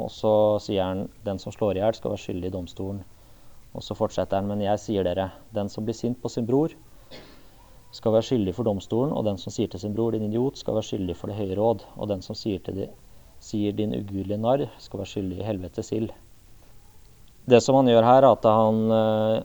[0.01, 3.03] Og så sier han den som slår i hjel, skal være skyldig i domstolen.
[3.75, 6.73] Og så fortsetter han, men jeg sier dere, den som blir sint på sin bror,
[7.91, 10.73] skal være skyldig for domstolen, og den som sier til sin bror 'din idiot', skal
[10.73, 12.89] være skyldig for det høye råd, og den som sier, til de,
[13.39, 16.11] sier 'din ugudelige narr', skal være skyldig i helvetes ild.
[17.49, 19.43] Det som han gjør her, er at han, eh,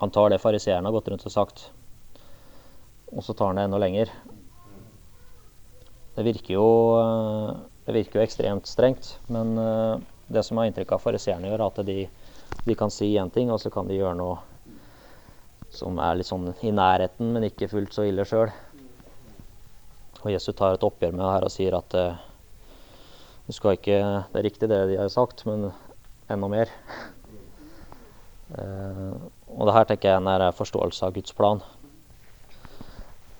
[0.00, 1.70] han tar det fariseerne har gått rundt og sagt,
[3.12, 4.10] og så tar han det enda lenger.
[6.16, 6.68] Det virker jo,
[7.00, 11.50] eh, det virker jo ekstremt strengt, men eh, det som jeg har inntrykk av fariseerne
[11.50, 11.98] gjør, er at de,
[12.66, 14.38] de kan si én ting, og så kan de gjøre noe
[15.70, 18.50] som er litt sånn i nærheten, men ikke fullt så ille sjøl.
[20.20, 22.18] Og Jesus tar et oppgjør med det her og sier at uh,
[23.46, 23.96] Du skal ikke
[24.34, 25.70] Det er riktig det de har sagt, men
[26.30, 26.72] enda mer.
[28.50, 29.14] Uh,
[29.56, 31.62] og det her tenker jeg er en forståelse av Guds plan.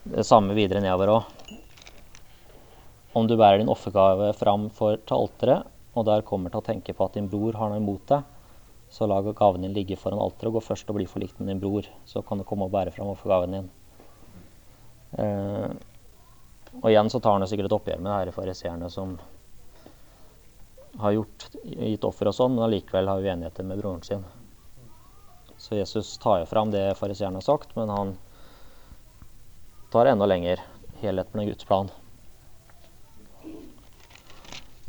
[0.07, 1.60] Det samme videre nedover òg.
[3.13, 5.67] Om du bærer din offergave fram for til alteret,
[5.99, 8.23] og der kommer til å tenke på at din bror har noe imot deg,
[8.91, 11.63] så la gaven din ligge foran alteret og gå først og bli forlikt med din
[11.63, 11.87] bror.
[12.07, 13.69] Så kan du komme og bære fram offergaven din.
[15.19, 15.71] Eh,
[16.79, 19.17] og igjen så tar han sikkert et oppgjør med de fariseerne som
[20.99, 24.23] har gjort, gitt offer og sånn, men allikevel har uenigheter med broren sin.
[25.61, 28.15] Så Jesus tar jo fram det fariseerne har sagt, men han
[29.91, 30.63] tar enda lenger
[31.03, 31.91] helheten med Guds plan.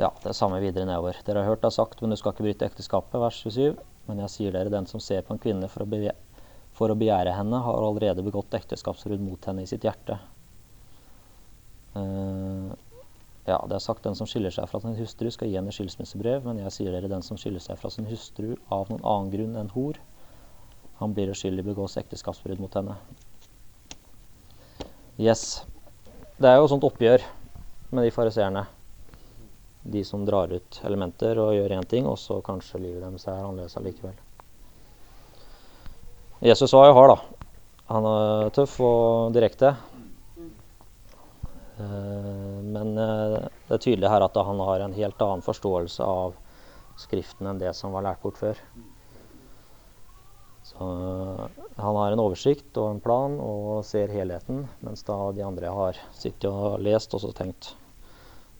[0.02, 1.20] Ja, det er samme videre nedover.
[1.28, 3.76] Dere har hørt det sagt, men du skal ikke bryte ekteskapet, vers 27.
[4.08, 6.18] Men jeg sier dere, den som ser på en kvinne for å, begjære,
[6.74, 10.18] for å begjære henne, har allerede begått ekteskapsbrudd mot henne i sitt hjerte.
[11.94, 12.74] Uh,
[13.46, 16.50] ja, det er sagt den som skiller seg fra sin hustru, skal gi henne skilsmissebrev,
[16.50, 19.62] men jeg sier dere, den som skiller seg fra sin hustru av noen annen grunn
[19.62, 20.02] enn hor,
[20.98, 22.98] han blir uskyldig begås ekteskapsbrudd mot henne.
[25.22, 25.64] Yes.
[26.42, 27.26] Det er jo et sånt oppgjør
[27.94, 28.66] med de fariseerne.
[29.84, 33.40] De som drar ut elementer og gjør én ting, og så kanskje livet deres er
[33.42, 34.18] annerledes allikevel.
[36.42, 37.48] Jesus var jo hard, da.
[37.92, 39.74] Han er tøff og direkte.
[41.82, 43.36] Eh, men eh,
[43.68, 46.40] det er tydelig her at han har en helt annen forståelse av
[47.02, 48.58] Skriften enn det som var lært bort før.
[50.68, 55.46] Så eh, han har en oversikt og en plan og ser helheten, mens da de
[55.46, 57.74] andre har sittet og lest og så tenkt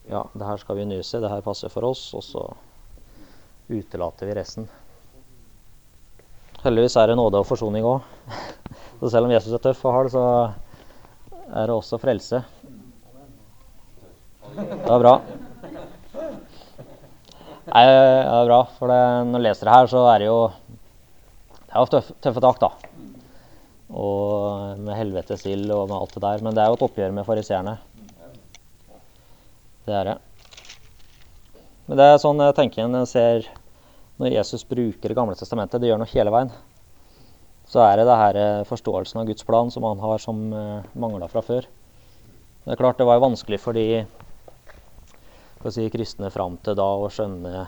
[0.10, 2.46] ja, det her skal vi nyse, det her passer for oss, og så
[3.72, 4.70] utelater vi resten.
[6.62, 8.02] Heldigvis er det nåde og forsoning òg.
[9.02, 10.24] Så selv om Jesus er tøff og hard, så
[11.50, 12.44] er det også frelse.
[14.52, 15.14] Det var bra.
[17.72, 19.00] Nei, det er bra, for det,
[19.32, 20.38] når du leser det her, så er det jo
[21.72, 22.70] det er jo tøffe, tøffe tak, da.
[23.96, 26.42] Og med helvetes ild og med alt det der.
[26.44, 27.78] Men det er jo et oppgjør med fariseerne.
[29.86, 30.18] Det er det.
[31.88, 33.48] Men det er sånn jeg tenker jeg ser
[34.22, 36.52] når Jesus bruker Det gamle testamentet, det gjør noe hele veien,
[37.66, 40.90] så er det det her eh, forståelsen av Guds plan som han har som eh,
[40.94, 41.66] mangla fra før.
[42.62, 44.04] Det er klart det var jo vanskelig for de
[45.72, 47.66] si, kristne fram til da å skjønne,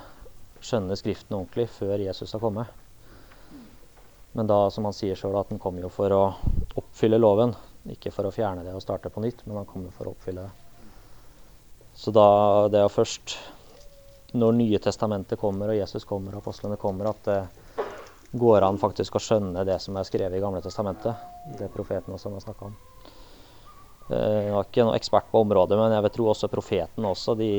[0.62, 2.69] skjønne Skriften ordentlig før Jesus har kommet.
[4.38, 6.23] Men da, som han sier sjøl, at han kommer jo for å
[6.82, 7.54] oppfylle loven.
[7.89, 10.45] Ikke for å fjerne det og starte på nytt, men han kommer for å oppfylle
[10.45, 10.62] det.
[12.04, 13.38] Så da det er først
[14.36, 17.38] når Nye testamentet kommer, og Jesus kommer, og apostlene kommer, at det
[18.42, 21.22] går an faktisk å skjønne det som er skrevet i Gamle testamentet.
[21.60, 22.74] Det profetene også har snakka om.
[24.10, 27.38] Jeg er ikke noen ekspert på området, men jeg vil tro også profetene også.
[27.39, 27.52] De,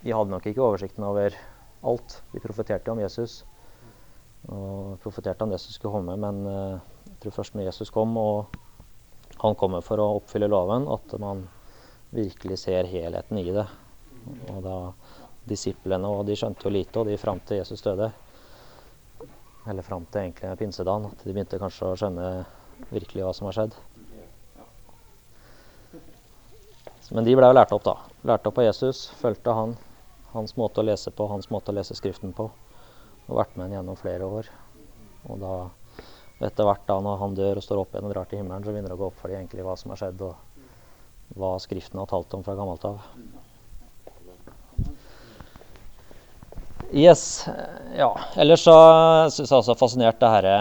[0.00, 1.36] de hadde nok ikke oversikten over
[1.84, 2.16] alt.
[2.32, 3.42] De profeterte om Jesus
[4.48, 6.16] og profeterte om det som skulle komme.
[6.20, 6.80] Men uh,
[7.10, 8.56] jeg tror først når Jesus kom, og
[9.42, 11.44] han kommer for å oppfylle loven, at man
[12.14, 13.66] virkelig ser helheten i det.
[14.52, 14.76] Og da
[15.48, 18.10] disiplene og de skjønte jo lite, og de fram til Jesus døde,
[19.68, 22.28] eller fram til egentlig pinsedagen, at de begynte kanskje å skjønne
[22.90, 23.76] virkelig hva som har skjedd.
[27.12, 27.98] Men de ble jo lært opp, da.
[28.24, 29.74] Lærte opp av Jesus, fulgte han.
[30.32, 32.48] Hans måte å lese på, hans måte å lese Skriften på
[33.24, 34.48] og vært med han gjennom flere år.
[35.30, 35.52] Og da
[36.44, 38.72] etter hvert da når han dør og står opp igjen og drar til himmelen, så
[38.72, 40.43] begynner det å gå opp for dem egentlig hva som har skjedd, og
[41.34, 43.02] hva Skriften har talt om fra gammelt av.
[46.94, 47.46] Yes.
[47.96, 48.12] Ja.
[48.36, 48.74] Ellers så
[49.32, 50.56] syns jeg også fascinert det herre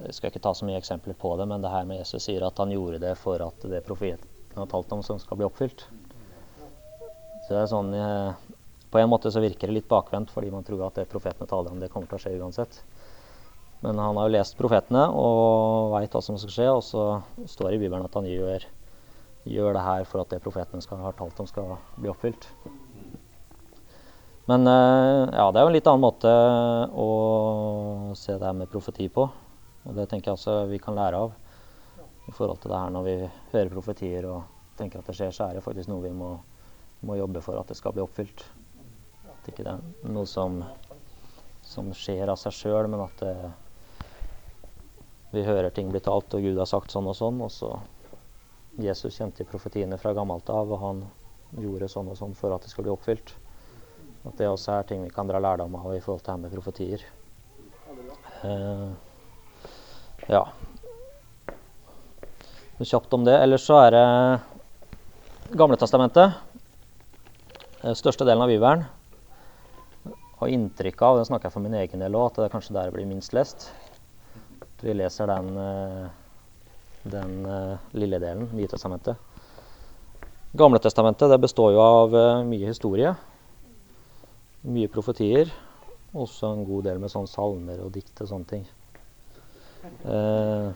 [0.00, 2.42] Jeg skal ikke ta så mye eksempler på det, men det her med Jesus sier
[2.46, 5.84] at han gjorde det for at det profeten har talt om, som skal bli oppfylt.
[7.44, 8.32] Så det er sånn eh,
[8.92, 11.72] på en måte så virker det litt bakvendt, fordi man tror at det profetene taler
[11.72, 12.82] om, det kommer til å skje uansett.
[13.80, 17.06] Men han har jo lest profetene og veit hva som skal skje, og så
[17.54, 18.66] står det i Bibelen at han gjør,
[19.44, 22.46] gjør det her for at det profetene skal, har talt om, skal bli oppfylt.
[24.50, 26.32] Men eh, ja, det er jo en litt annen måte
[26.98, 27.08] å
[28.18, 29.28] se det her med profeti på.
[29.82, 31.34] Og det tenker jeg også vi kan lære av
[32.30, 33.14] i forhold til det her når vi
[33.52, 34.42] hører profetier og
[34.78, 36.34] tenker at det skjer, så er det faktisk noe vi må,
[37.06, 38.44] må jobbe for at det skal bli oppfylt.
[39.30, 40.60] At ikke det er noe som,
[41.66, 43.34] som skjer av seg sjøl, men at det,
[45.32, 47.40] vi hører ting bli talt, og Gud har sagt sånn og sånn.
[47.42, 47.72] Og så
[48.80, 51.02] Jesus kjente profetiene fra gammelt av, og han
[51.60, 53.34] gjorde sånn og sånn for at det skal bli oppfylt.
[54.24, 56.54] At det også er ting vi kan dra lærdom av i forhold til her med
[56.54, 57.04] profetier.
[58.42, 58.94] Uh,
[60.30, 60.46] ja.
[62.82, 63.36] Kjapt om det.
[63.38, 64.06] Ellers så er det
[65.52, 66.32] Gamletestamentet.
[67.82, 68.84] Den største delen av Bibelen
[70.38, 72.74] Og inntrykk av, det snakker jeg for min egen del òg, at det er kanskje
[72.78, 73.68] der det blir minst lest.
[74.82, 76.21] Vi leser den, eh,
[77.02, 79.16] den uh, lille delen, Nytestamentet.
[80.52, 83.14] Gamle testamentet består jo av uh, mye historie.
[84.62, 85.50] Mye profetier.
[86.12, 88.66] Også en god del med sånn salmer og dikt og sånne ting.
[90.04, 90.70] Uh,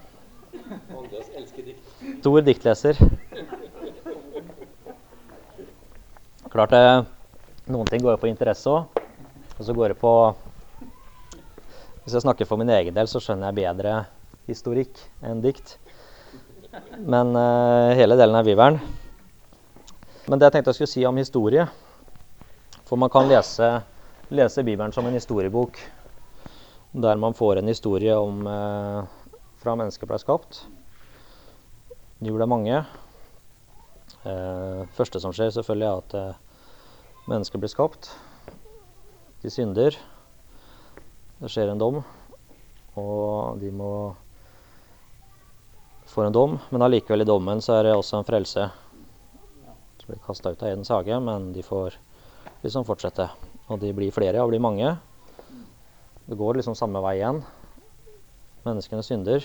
[2.21, 2.99] Stor diktleser.
[6.51, 6.83] Klart det,
[7.69, 9.03] noen ting går jo på interesse òg.
[9.57, 10.13] Og så går det på
[12.05, 13.95] Hvis jeg snakker for min egen del, så skjønner jeg bedre
[14.47, 15.77] historikk enn dikt.
[16.99, 18.79] Men uh, hele delen er Bibelen.
[20.27, 21.69] Men det jeg tenkte jeg skulle si om historie
[22.89, 23.69] For man kan lese,
[24.35, 25.79] lese Bibelen som en historiebok
[26.97, 29.05] der man får en historie om uh,
[29.61, 30.63] fra mennesket ble skapt.
[32.25, 32.79] Jul er mange.
[34.25, 36.63] Uh, første som skjer, selvfølgelig er at uh,
[37.29, 38.15] mennesker blir skapt
[39.47, 39.95] de synder.
[41.39, 42.01] Det skjer en dom,
[42.99, 43.91] og de må
[46.17, 46.59] få en dom.
[46.71, 48.71] Men allikevel i dommen så er det også en frelse.
[50.01, 51.99] Som blir kasta ut av Edens hage, men de får
[52.63, 53.29] liksom fortsette.
[53.69, 54.95] Og de blir flere og blir mange.
[56.27, 57.43] Det går liksom samme vei igjen.
[58.65, 59.45] Menneskene synder.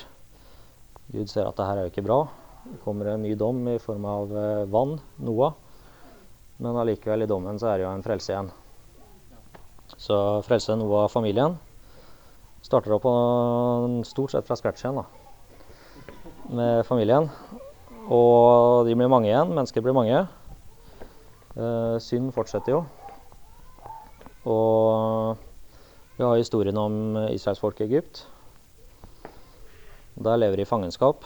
[1.12, 2.21] Gud ser at det her er jo ikke bra.
[2.63, 5.57] Det kommer en ny dom i form av eh, vann, Noah.
[6.62, 8.53] Men allikevel i dommen så er det jo en frelse igjen.
[9.97, 10.15] Så
[10.47, 11.60] frelse Noah-familien
[12.62, 13.07] Starter opp
[14.05, 15.03] stort sett fra scratch igjen da,
[16.51, 17.29] med familien.
[18.11, 19.53] Og de blir mange igjen.
[19.55, 20.25] Mennesker blir mange.
[21.55, 22.81] Eh, synd fortsetter jo.
[24.51, 25.37] Og
[26.17, 28.25] vi har historien om israelsfolket i Egypt.
[30.21, 31.23] Der lever de i fangenskap.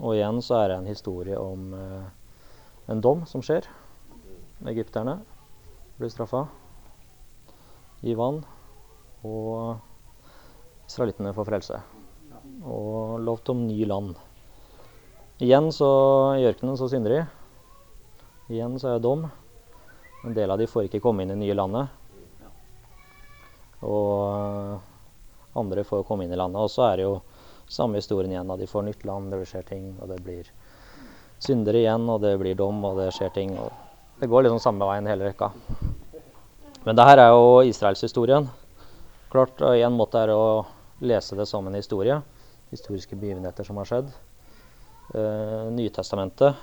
[0.00, 2.10] Og igjen så er det en historie om eh,
[2.90, 3.68] en dom som skjer.
[4.68, 5.20] Egypterne
[5.98, 6.46] blir straffa
[8.02, 8.42] i vann.
[9.22, 9.78] Og
[10.88, 11.80] israelittene får frelse.
[12.66, 14.16] Og lovt om ny land.
[15.42, 15.86] Igjen så
[16.38, 17.22] i ørkenen så synder de.
[18.54, 19.24] Igjen så er det dom.
[20.22, 21.90] En del av de får ikke komme inn i nye landet.
[23.82, 26.62] Og andre får komme inn i landet.
[26.62, 27.18] Og så er det jo
[27.66, 28.54] samme historien igjen.
[28.54, 30.46] da De får nytt land, det skjer ting, og det blir
[31.42, 33.58] syndere igjen, og det blir dom, og det skjer ting.
[33.58, 33.74] og
[34.22, 35.50] Det går liksom samme veien hele rekka.
[36.86, 38.46] Men det her er jo israelshistorien.
[39.34, 40.66] Klart, En måte er å
[41.00, 42.22] lese det som en historie.
[42.70, 44.14] Historiske begivenheter som har skjedd.
[45.12, 46.56] Uh, Nytestamentet.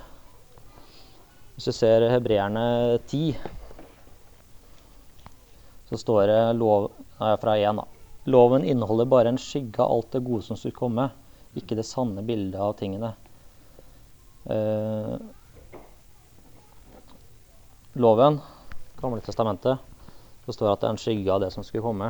[1.54, 3.36] Hvis du ser hebreerne 10,
[5.90, 6.88] så står det lov,
[7.20, 7.86] nei, fra 1, da.
[8.34, 11.06] Loven inneholder bare en skygge av alt det gode som skulle komme,
[11.62, 13.12] ikke det sanne bildet av tingene.
[14.50, 15.20] Uh,
[18.02, 18.42] loven,
[18.98, 19.78] Gamle testamentet,
[20.48, 22.10] så står det at det er en skygge av det som skulle komme.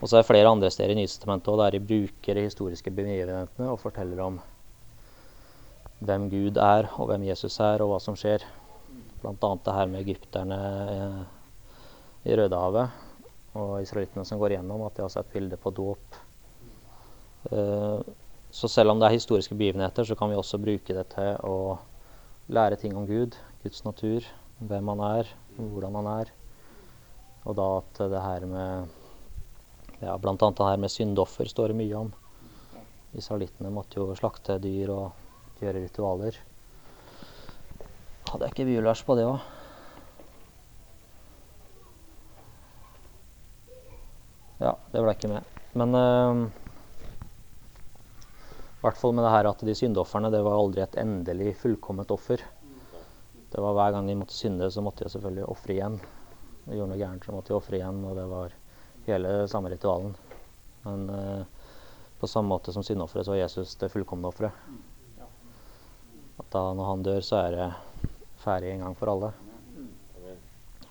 [0.00, 3.70] Og så er det flere andre steder i Nytestamentet der de bruker de historiske begivenhetene
[3.70, 4.42] og forteller om
[6.04, 8.44] hvem Gud er, og hvem Jesus er, og hva som skjer.
[9.22, 9.32] Bl.a.
[9.40, 10.60] det her med egypterne
[10.92, 11.20] eh,
[12.28, 13.02] i Rødehavet
[13.56, 16.18] og israelittene som går igjennom, at de har sett bilde på dåp.
[17.50, 18.00] Eh,
[18.50, 21.78] så selv om det er historiske begivenheter, så kan vi også bruke det til å
[22.52, 24.26] lære ting om Gud, Guds natur,
[24.60, 26.32] hvem han er, hvordan han er.
[27.46, 28.94] Og da at det her med
[30.02, 32.10] ja, annet det her med syndoffer står det mye om.
[33.16, 35.25] Israelittene måtte jo slakte dyr og
[35.60, 36.38] gjøre ritualer.
[38.26, 39.38] Hadde jeg ikke bibelvers på det òg?
[44.60, 45.52] Ja, det ble ikke med.
[45.76, 46.46] Men uh,
[48.76, 52.12] i hvert fall med det her at de syndeofrene det var aldri et endelig fullkomment
[52.14, 52.42] offer.
[53.52, 56.00] Det var Hver gang de måtte synde, så måtte de selvfølgelig ofre igjen
[56.66, 58.02] De gjorde noe gærent, så måtte de ofre igjen.
[58.04, 58.56] Og det var
[59.06, 60.16] hele samme ritualen.
[60.82, 61.44] Men eh,
[62.18, 64.52] på samme måte som syndofferet, så var Jesus det fullkomne offeret.
[66.36, 67.68] At da når han dør, så er det
[68.42, 69.32] ferdig en gang for alle.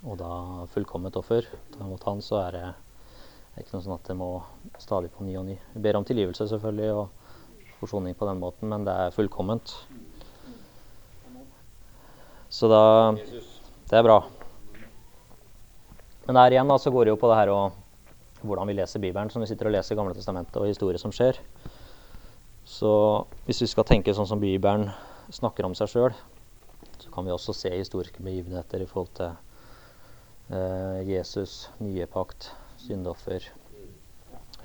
[0.05, 0.31] Og da
[0.73, 1.47] fullkomment offer.
[1.73, 2.65] Da mot han så er det
[3.61, 4.29] ikke noe sånn at det må
[4.81, 5.55] stadig på ny og ny.
[5.75, 9.73] Vi ber om tilgivelse selvfølgelig og forsoning på den måten, men det er fullkomment.
[12.49, 13.15] Så da
[13.85, 14.23] Det er bra.
[16.25, 17.71] Men der igjen da, så går det jo på det her og
[18.41, 19.29] hvordan vi leser Bibelen.
[19.29, 21.37] Som vi sitter og leser Gamle testamentet og historier som skjer.
[22.65, 24.89] Så hvis vi skal tenke sånn som Bibelen
[25.33, 26.15] snakker om seg sjøl,
[27.01, 29.31] så kan vi også se historiske begivenheter i forhold til
[30.53, 32.51] eh, Jesus, nye pakt,
[32.81, 33.47] syndoffer.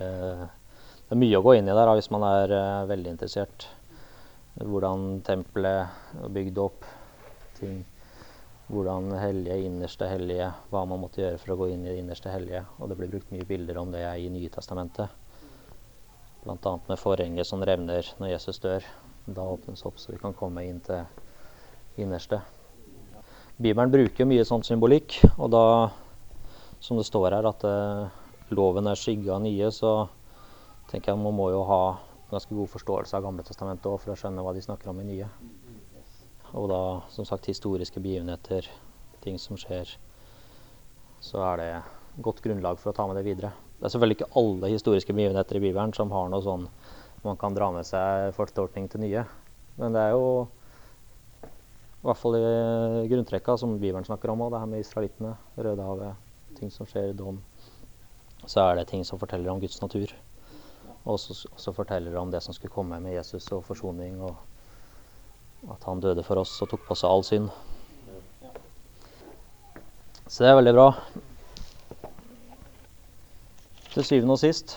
[0.00, 3.68] Eh, det er mye å gå inn i der hvis man er eh, veldig interessert.
[4.60, 6.84] Hvordan tempelet er bygd opp.
[7.60, 7.82] ting
[8.70, 12.30] hvordan hellige, innerste hellige, hva man måtte gjøre for å gå inn i det innerste
[12.30, 12.62] hellige.
[12.78, 15.10] Og det blir brukt mye bilder om det i Nye testamentet.
[16.44, 16.74] Bl.a.
[16.86, 18.86] med forhenget som revner når Jesus dør.
[19.34, 22.40] Da åpnes opp så vi kan komme inn til innerste.
[23.60, 25.64] Bibelen bruker mye sånn symbolikk, og da,
[26.80, 28.08] som det står her, at uh,
[28.56, 30.08] loven er skygge av nye, så
[30.90, 31.82] tenker jeg man må jo ha
[32.30, 35.28] ganske god forståelse av Gamle testamentet for å skjønne hva de snakker om i nye.
[36.56, 38.66] Og da, som sagt, historiske begivenheter,
[39.22, 39.92] ting som skjer,
[41.20, 41.72] så er det
[42.24, 43.52] godt grunnlag for å ta med det videre.
[43.78, 46.66] Det er selvfølgelig ikke alle historiske begivenheter i Bibelen som har noe sånn
[47.24, 49.24] man kan dra med seg fortolkning til nye.
[49.80, 50.48] Men det er jo
[52.00, 56.28] i hvert fall i grunntrekka som Bibelen snakker om, og det her med israelittene, Rødehavet,
[56.56, 57.42] ting som skjer i dom,
[58.46, 60.14] så er det ting som forteller om Guds natur.
[61.04, 64.20] Og så forteller det om det som skulle komme med Jesus og forsoning.
[64.20, 64.36] og
[65.68, 67.50] at han døde for oss og tok på seg all synd.
[70.24, 70.86] Så det er veldig bra.
[73.90, 74.76] Til syvende og sist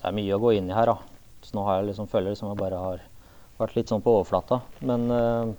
[0.00, 1.09] Det er mye å gå inn i her, da.
[1.50, 3.00] Så nå har jeg liksom føler det som jeg bare har
[3.58, 4.60] vært litt sånn på overflata.
[4.86, 5.50] Men uh,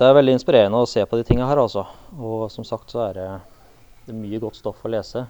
[0.00, 1.82] det er veldig inspirerende å se på de tinga her, altså.
[2.16, 3.26] Og som sagt så er det,
[4.06, 5.26] det er mye godt stoff å lese.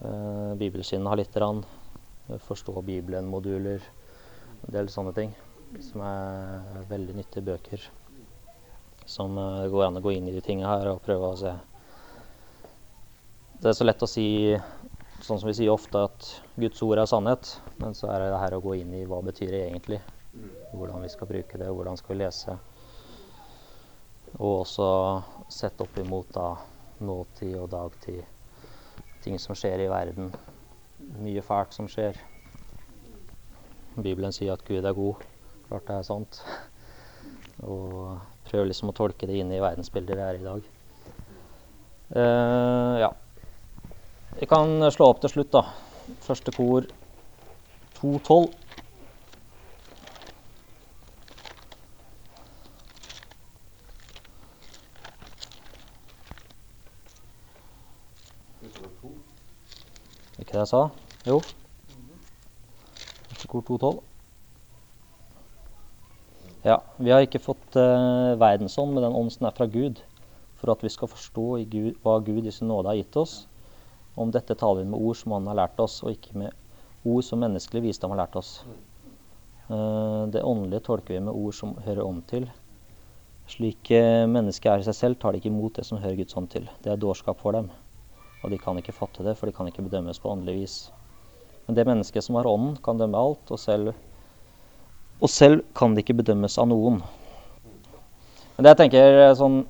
[0.00, 1.60] Uh, Bibelskinnen har lite grann.
[2.48, 3.84] Forstå Bibelen-moduler.
[4.64, 5.36] En del sånne ting
[5.84, 7.84] som er veldig nyttige bøker.
[9.04, 11.52] Som uh, går an å gå inn i de tingene her og prøve å se.
[13.60, 14.56] Det er så lett å si,
[15.24, 16.28] sånn som vi sier ofte, at
[16.60, 17.50] Guds ord er sannhet.
[17.82, 20.00] Men så er det her å gå inn i hva betyr det egentlig.
[20.72, 22.56] Hvordan vi skal bruke det, hvordan skal vi lese.
[24.38, 24.88] Og også
[25.52, 26.52] sette opp imot da
[27.02, 28.24] nåtid og dagtid.
[29.24, 30.32] Ting som skjer i verden.
[31.18, 32.18] Mye fælt som skjer.
[33.98, 35.24] Bibelen sier at Gud er god.
[35.68, 36.42] Klart det er sant.
[37.66, 40.68] Og prøver liksom å tolke det inn i verdensbildet vi er i dag.
[42.08, 43.10] Uh, ja.
[44.38, 45.64] Vi kan slå opp til slutt, da.
[46.22, 46.84] Første kor
[47.98, 48.44] 2.12.
[60.38, 60.84] Ikke det jeg sa?
[61.26, 61.40] Jo.
[63.32, 64.00] Første kor 2.12.
[66.62, 69.98] Ja, vi har ikke fått uh, verdensånd men den ånden er fra Gud,
[70.62, 73.40] for at vi skal forstå Gud, hva Gud i sin nåde har gitt oss.
[74.18, 77.24] Om dette taler vi med ord som Han har lært oss, og ikke med ord
[77.24, 78.64] som menneskelig visdom har lært oss.
[79.68, 82.48] Uh, det åndelige tolker vi med ord som hører om til.
[83.48, 83.92] Slik
[84.28, 86.66] mennesket er i seg selv, tar de ikke imot det som hører Guds ånd til.
[86.84, 87.70] Det er dårskap for dem,
[88.42, 90.74] og de kan ikke fatte det, for de kan ikke bedømmes på åndelig vis.
[91.64, 93.94] Men det mennesket som har ånden, kan dømme alt, og selv
[95.18, 97.00] og selv kan det ikke bedømmes av noen.
[98.54, 99.64] Men det jeg tenker eh, sånn,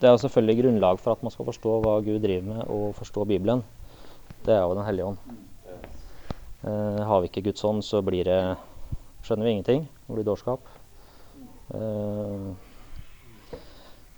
[0.00, 2.94] det er jo selvfølgelig grunnlag for at man skal forstå hva Gud driver med, og
[2.98, 3.64] forstå Bibelen.
[4.44, 5.18] Det er jo Den hellige ånd.
[6.66, 8.40] Eh, har vi ikke Guds ånd, så blir det
[9.26, 9.88] skjønner vi ingenting.
[10.06, 10.60] Det blir dårskap.
[11.74, 12.46] Eh,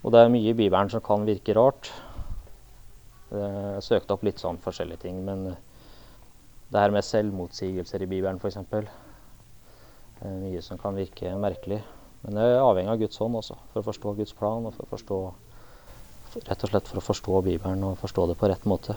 [0.03, 1.91] og det er mye i Bibelen som kan virke rart.
[3.33, 5.51] Eh, jeg søkte opp litt sånn forskjellige ting, men
[6.68, 8.59] det her med selvmotsigelser i Bibelen f.eks.
[10.18, 11.83] Mye som kan virke merkelig.
[12.22, 14.89] Men det er avhengig av Guds hånd også, for å forstå Guds plan og for
[14.89, 15.18] å forstå,
[16.47, 18.97] rett og slett for å forstå Bibelen og forstå det på rett måte.